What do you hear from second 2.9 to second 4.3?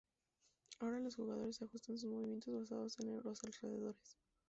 en los alrededores.".